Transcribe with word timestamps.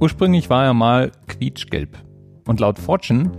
Ursprünglich 0.00 0.48
war 0.48 0.64
er 0.64 0.74
mal 0.74 1.10
quietschgelb. 1.26 1.98
Und 2.46 2.60
laut 2.60 2.78
Fortune 2.78 3.32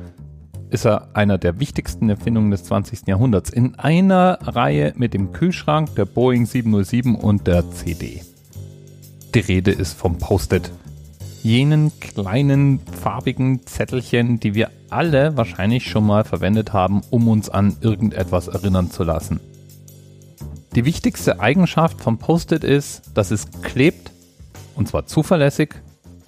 ist 0.69 0.85
er 0.85 1.15
einer 1.15 1.37
der 1.37 1.59
wichtigsten 1.59 2.09
Erfindungen 2.09 2.51
des 2.51 2.65
20. 2.65 3.07
Jahrhunderts 3.07 3.49
in 3.49 3.75
einer 3.75 4.39
Reihe 4.41 4.93
mit 4.97 5.13
dem 5.13 5.31
Kühlschrank, 5.31 5.95
der 5.95 6.03
Boeing 6.03 6.45
707 6.45 7.15
und 7.15 7.47
der 7.47 7.71
CD. 7.71 8.21
Die 9.33 9.39
Rede 9.39 9.71
ist 9.71 9.93
vom 9.93 10.17
Post-it. 10.17 10.69
Jenen 11.43 11.97
kleinen 12.01 12.79
farbigen 12.79 13.65
Zettelchen, 13.65 14.41
die 14.41 14.53
wir 14.53 14.69
alle 14.89 15.37
wahrscheinlich 15.37 15.89
schon 15.89 16.05
mal 16.05 16.25
verwendet 16.25 16.73
haben, 16.73 17.01
um 17.09 17.29
uns 17.29 17.49
an 17.49 17.77
irgendetwas 17.79 18.49
erinnern 18.49 18.91
zu 18.91 19.05
lassen. 19.05 19.39
Die 20.75 20.83
wichtigste 20.83 21.39
Eigenschaft 21.39 22.01
vom 22.01 22.17
Post-it 22.17 22.65
ist, 22.65 23.11
dass 23.13 23.31
es 23.31 23.49
klebt, 23.61 24.11
und 24.75 24.89
zwar 24.89 25.05
zuverlässig, 25.05 25.75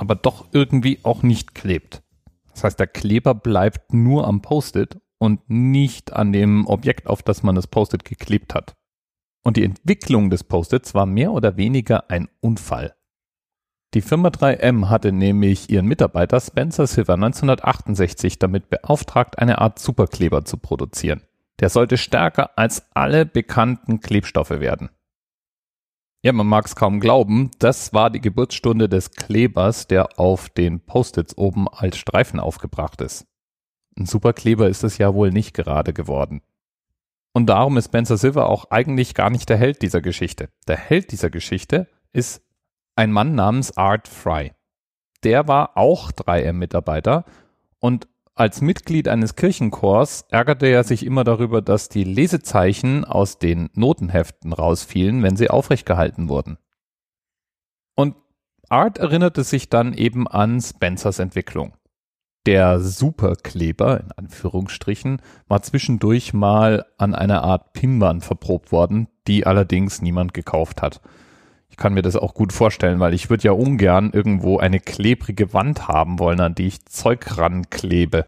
aber 0.02 0.16
doch 0.16 0.48
irgendwie 0.52 0.98
auch 1.04 1.22
nicht 1.22 1.54
klebt. 1.54 2.02
Das 2.52 2.64
heißt, 2.64 2.80
der 2.80 2.88
Kleber 2.88 3.36
bleibt 3.36 3.94
nur 3.94 4.28
am 4.28 4.42
Post-it 4.42 5.00
und 5.20 5.48
nicht 5.48 6.12
an 6.12 6.34
dem 6.34 6.66
Objekt, 6.66 7.06
auf 7.06 7.22
das 7.22 7.44
man 7.44 7.54
das 7.54 7.68
Post-it 7.68 8.04
geklebt 8.04 8.56
hat. 8.56 8.76
Und 9.44 9.58
die 9.58 9.64
Entwicklung 9.64 10.32
des 10.32 10.44
Post-its 10.44 10.96
war 10.96 11.06
mehr 11.06 11.32
oder 11.32 11.56
weniger 11.56 12.10
ein 12.10 12.30
Unfall. 12.40 12.96
Die 13.94 14.02
Firma 14.02 14.30
3M 14.30 14.90
hatte 14.90 15.12
nämlich 15.12 15.70
ihren 15.70 15.86
Mitarbeiter 15.86 16.40
Spencer 16.40 16.88
Silver 16.88 17.14
1968 17.14 18.40
damit 18.40 18.72
beauftragt, 18.72 19.38
eine 19.38 19.60
Art 19.60 19.78
Superkleber 19.78 20.46
zu 20.46 20.58
produzieren. 20.58 21.22
Der 21.60 21.70
sollte 21.70 21.98
stärker 21.98 22.58
als 22.58 22.88
alle 22.96 23.28
bekannten 23.28 24.00
Klebstoffe 24.00 24.50
werden. 24.50 24.90
Ja, 26.24 26.34
man 26.34 26.46
mag 26.46 26.68
es 26.68 26.76
kaum 26.76 27.00
glauben, 27.00 27.50
das 27.58 27.94
war 27.94 28.12
die 28.12 28.22
Geburtsstunde 28.22 28.88
des 28.88 29.12
Klebers, 29.12 29.88
der 29.88 30.20
auf 30.20 30.50
den 30.50 30.80
Post-its 30.80 31.36
oben 31.36 31.68
als 31.68 31.98
Streifen 31.98 32.40
aufgebracht 32.40 33.02
ist. 33.02 33.26
Ein 33.98 34.06
Superkleber 34.06 34.70
ist 34.70 34.84
es 34.84 35.00
ja 35.00 35.16
wohl 35.16 35.32
nicht 35.32 35.56
gerade 35.56 35.94
geworden. 35.94 36.42
Und 37.34 37.48
darum 37.48 37.76
ist 37.78 37.86
Spencer 37.86 38.18
Silver 38.18 38.50
auch 38.50 38.70
eigentlich 38.70 39.16
gar 39.16 39.32
nicht 39.32 39.50
der 39.50 39.58
Held 39.58 39.82
dieser 39.82 40.02
Geschichte. 40.02 40.50
Der 40.68 40.78
Held 40.78 41.12
dieser 41.12 41.32
Geschichte 41.32 41.88
ist 42.12 42.44
ein 42.96 43.12
Mann 43.12 43.34
namens 43.34 43.76
Art 43.76 44.08
Fry. 44.08 44.52
Der 45.24 45.48
war 45.48 45.76
auch 45.76 46.12
3M-Mitarbeiter 46.12 47.26
und 47.80 48.08
als 48.42 48.60
Mitglied 48.60 49.08
eines 49.08 49.36
Kirchenchors 49.36 50.26
ärgerte 50.30 50.66
er 50.66 50.84
sich 50.84 51.06
immer 51.06 51.24
darüber, 51.24 51.62
dass 51.62 51.90
die 51.90 52.04
Lesezeichen 52.04 53.06
aus 53.06 53.38
den 53.38 53.70
Notenheften 53.76 54.52
rausfielen, 54.52 55.22
wenn 55.22 55.36
sie 55.36 55.52
aufrecht 55.52 55.86
gehalten 55.86 56.28
wurden. 56.28 56.58
Und 57.96 58.16
Art 58.68 58.98
erinnerte 58.98 59.44
sich 59.44 59.70
dann 59.70 59.94
eben 59.94 60.28
an 60.28 60.60
Spencers 60.60 61.20
Entwicklung. 61.20 61.74
Der 62.48 62.80
Superkleber, 62.80 64.00
in 64.00 64.12
Anführungsstrichen, 64.14 65.22
war 65.48 65.62
zwischendurch 65.62 66.34
mal 66.34 66.88
an 66.98 67.14
einer 67.14 67.44
Art 67.44 67.74
Pinwand 67.74 68.26
verprobt 68.26 68.72
worden, 68.72 69.08
die 69.28 69.46
allerdings 69.46 70.02
niemand 70.02 70.34
gekauft 70.34 70.82
hat. 70.82 71.00
Ich 71.72 71.78
kann 71.78 71.94
mir 71.94 72.02
das 72.02 72.18
auch 72.18 72.34
gut 72.34 72.52
vorstellen, 72.52 73.00
weil 73.00 73.14
ich 73.14 73.30
würde 73.30 73.46
ja 73.46 73.54
ungern 73.54 74.12
irgendwo 74.12 74.60
eine 74.60 74.82
klebrige 74.82 75.54
Wand 75.54 75.88
haben 75.88 76.20
wollen, 76.20 76.42
an 76.42 76.54
die 76.54 76.68
ich 76.68 76.86
Zeug 76.86 77.38
ranklebe. 77.38 78.28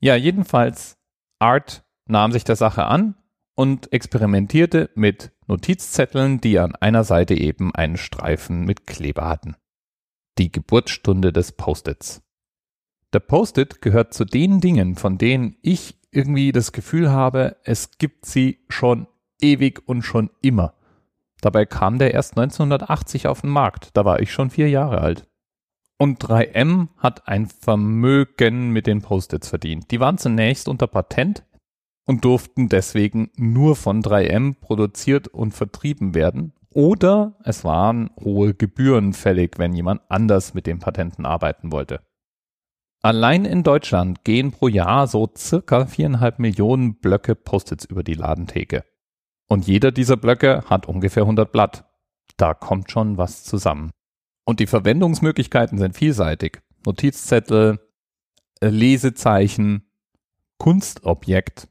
Ja, 0.00 0.14
jedenfalls, 0.14 0.96
Art 1.40 1.84
nahm 2.06 2.30
sich 2.32 2.44
der 2.44 2.56
Sache 2.56 2.84
an 2.86 3.16
und 3.56 3.92
experimentierte 3.92 4.90
mit 4.94 5.32
Notizzetteln, 5.48 6.40
die 6.40 6.60
an 6.60 6.76
einer 6.76 7.02
Seite 7.02 7.34
eben 7.34 7.74
einen 7.74 7.96
Streifen 7.96 8.64
mit 8.64 8.86
Kleber 8.86 9.28
hatten. 9.28 9.56
Die 10.38 10.52
Geburtsstunde 10.52 11.32
des 11.32 11.52
Post-its. 11.52 12.22
Der 13.12 13.20
Post-it 13.20 13.82
gehört 13.82 14.14
zu 14.14 14.24
den 14.24 14.60
Dingen, 14.60 14.94
von 14.94 15.18
denen 15.18 15.56
ich 15.60 15.98
irgendwie 16.12 16.52
das 16.52 16.70
Gefühl 16.70 17.10
habe, 17.10 17.56
es 17.64 17.98
gibt 17.98 18.26
sie 18.26 18.64
schon 18.68 19.08
ewig 19.40 19.82
und 19.86 20.02
schon 20.02 20.30
immer. 20.40 20.74
Dabei 21.40 21.66
kam 21.66 21.98
der 21.98 22.14
erst 22.14 22.36
1980 22.36 23.26
auf 23.26 23.40
den 23.40 23.50
Markt. 23.50 23.90
Da 23.94 24.04
war 24.04 24.20
ich 24.20 24.32
schon 24.32 24.50
vier 24.50 24.68
Jahre 24.68 25.00
alt. 25.00 25.26
Und 25.98 26.22
3M 26.24 26.88
hat 26.96 27.28
ein 27.28 27.46
Vermögen 27.46 28.70
mit 28.70 28.86
den 28.86 29.02
Post-its 29.02 29.48
verdient. 29.48 29.90
Die 29.90 30.00
waren 30.00 30.18
zunächst 30.18 30.68
unter 30.68 30.86
Patent 30.86 31.44
und 32.06 32.24
durften 32.24 32.68
deswegen 32.68 33.30
nur 33.36 33.76
von 33.76 34.02
3M 34.02 34.58
produziert 34.60 35.28
und 35.28 35.52
vertrieben 35.52 36.14
werden. 36.14 36.54
Oder 36.72 37.36
es 37.44 37.64
waren 37.64 38.10
hohe 38.18 38.54
Gebühren 38.54 39.12
fällig, 39.12 39.58
wenn 39.58 39.74
jemand 39.74 40.02
anders 40.08 40.54
mit 40.54 40.66
den 40.66 40.78
Patenten 40.78 41.26
arbeiten 41.26 41.72
wollte. 41.72 42.00
Allein 43.02 43.44
in 43.44 43.62
Deutschland 43.62 44.24
gehen 44.24 44.52
pro 44.52 44.68
Jahr 44.68 45.06
so 45.06 45.28
circa 45.36 45.86
viereinhalb 45.86 46.38
Millionen 46.38 46.96
Blöcke 46.96 47.34
Post-its 47.34 47.86
über 47.86 48.02
die 48.02 48.14
Ladentheke. 48.14 48.84
Und 49.50 49.66
jeder 49.66 49.90
dieser 49.90 50.16
Blöcke 50.16 50.62
hat 50.66 50.86
ungefähr 50.86 51.24
100 51.24 51.50
Blatt. 51.50 51.84
Da 52.36 52.54
kommt 52.54 52.90
schon 52.92 53.18
was 53.18 53.42
zusammen. 53.42 53.90
Und 54.44 54.60
die 54.60 54.68
Verwendungsmöglichkeiten 54.68 55.76
sind 55.76 55.96
vielseitig. 55.96 56.60
Notizzettel, 56.86 57.80
äh, 58.60 58.68
Lesezeichen, 58.68 59.90
Kunstobjekt. 60.58 61.66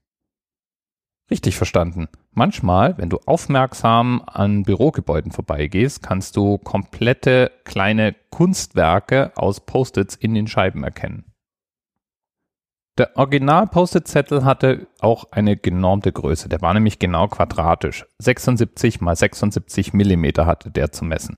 Richtig 1.31 1.55
verstanden. 1.55 2.09
Manchmal, 2.31 2.97
wenn 2.97 3.09
du 3.09 3.19
aufmerksam 3.25 4.23
an 4.25 4.63
Bürogebäuden 4.63 5.31
vorbeigehst, 5.31 6.03
kannst 6.03 6.35
du 6.35 6.57
komplette 6.57 7.51
kleine 7.63 8.13
Kunstwerke 8.29 9.31
aus 9.37 9.65
Post-its 9.65 10.15
in 10.15 10.33
den 10.33 10.47
Scheiben 10.47 10.83
erkennen. 10.83 11.28
Der 12.99 13.15
Original-Post-it-Zettel 13.15 14.43
hatte 14.43 14.87
auch 14.99 15.31
eine 15.31 15.55
genormte 15.55 16.11
Größe. 16.11 16.49
Der 16.49 16.61
war 16.61 16.73
nämlich 16.73 16.99
genau 16.99 17.29
quadratisch. 17.29 18.05
76 18.17 18.99
mal 18.99 19.15
76 19.15 19.93
Millimeter 19.93 20.45
hatte 20.45 20.69
der 20.69 20.91
zu 20.91 21.05
messen. 21.05 21.37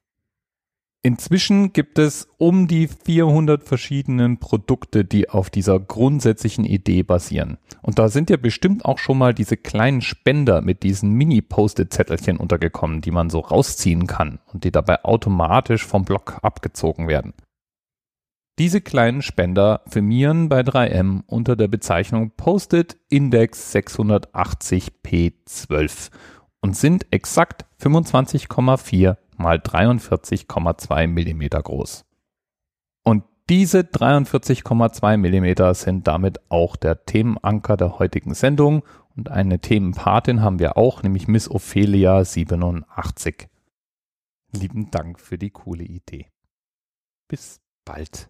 Inzwischen 1.03 1.71
gibt 1.71 1.99
es 1.99 2.27
um 2.39 2.67
die 2.67 2.87
400 2.87 3.63
verschiedenen 3.63 4.39
Produkte, 4.39 5.05
die 5.05 5.29
auf 5.29 5.51
dieser 5.51 5.79
grundsätzlichen 5.79 6.65
Idee 6.65 7.03
basieren. 7.03 7.59
Und 7.83 7.99
da 7.99 8.09
sind 8.09 8.31
ja 8.31 8.37
bestimmt 8.37 8.83
auch 8.83 8.97
schon 8.97 9.19
mal 9.19 9.35
diese 9.35 9.55
kleinen 9.55 10.01
Spender 10.01 10.63
mit 10.63 10.81
diesen 10.81 11.11
Mini-Post-it-Zettelchen 11.11 12.37
untergekommen, 12.37 13.01
die 13.01 13.11
man 13.11 13.29
so 13.29 13.37
rausziehen 13.37 14.07
kann 14.07 14.39
und 14.51 14.63
die 14.63 14.71
dabei 14.71 15.03
automatisch 15.03 15.85
vom 15.85 16.05
Block 16.05 16.39
abgezogen 16.41 17.07
werden. 17.07 17.33
Diese 18.59 18.81
kleinen 18.81 19.21
Spender 19.21 19.81
firmieren 19.87 20.49
bei 20.49 20.61
3M 20.61 21.23
unter 21.25 21.55
der 21.55 21.67
Bezeichnung 21.67 22.31
Post-it 22.31 22.97
Index 23.09 23.73
680p12 23.75 26.11
und 26.61 26.75
sind 26.75 27.07
exakt 27.11 27.65
25,4 27.81 29.17
mal 29.37 29.57
43,2 29.57 31.07
Millimeter 31.07 31.61
groß. 31.61 32.05
Und 33.03 33.23
diese 33.49 33.79
43,2 33.79 35.17
Millimeter 35.17 35.73
sind 35.73 36.07
damit 36.07 36.39
auch 36.49 36.75
der 36.75 37.05
Themenanker 37.05 37.77
der 37.77 37.99
heutigen 37.99 38.33
Sendung 38.33 38.83
und 39.15 39.29
eine 39.29 39.59
Themenpatin 39.59 40.41
haben 40.41 40.59
wir 40.59 40.77
auch, 40.77 41.03
nämlich 41.03 41.27
Miss 41.27 41.49
Ophelia 41.49 42.23
87. 42.23 43.49
Lieben 44.53 44.91
Dank 44.91 45.19
für 45.19 45.37
die 45.37 45.49
coole 45.49 45.83
Idee. 45.83 46.27
Bis 47.27 47.59
bald. 47.83 48.29